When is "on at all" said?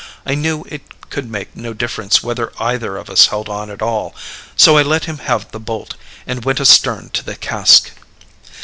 3.49-4.15